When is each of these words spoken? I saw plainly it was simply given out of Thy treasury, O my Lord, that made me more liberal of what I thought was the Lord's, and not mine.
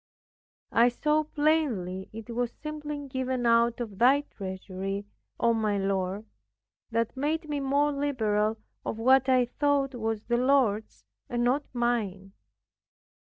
I 0.71 0.89
saw 0.89 1.25
plainly 1.25 2.09
it 2.11 2.31
was 2.31 2.51
simply 2.53 3.07
given 3.07 3.45
out 3.45 3.79
of 3.79 3.99
Thy 3.99 4.21
treasury, 4.35 5.05
O 5.39 5.53
my 5.53 5.77
Lord, 5.77 6.25
that 6.89 7.15
made 7.15 7.47
me 7.47 7.59
more 7.59 7.91
liberal 7.91 8.57
of 8.83 8.97
what 8.97 9.29
I 9.29 9.45
thought 9.45 9.93
was 9.93 10.23
the 10.23 10.37
Lord's, 10.37 11.03
and 11.29 11.43
not 11.43 11.65
mine. 11.71 12.33